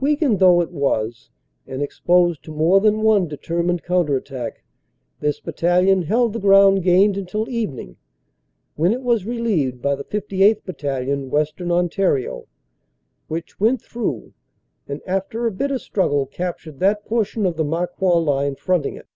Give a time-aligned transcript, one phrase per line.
[0.00, 1.30] Weakened though it was
[1.64, 4.64] and exposed to more than one determined counter attack,
[5.20, 7.96] this bat talion held the ground gained until evening,
[8.74, 10.64] when it was re lieved by the 58th.
[10.64, 12.48] Battalion, Western Ontario,
[13.28, 14.32] which went through
[14.88, 19.06] and after a bitter struggle captured that portion of the Marcoing line fronting it.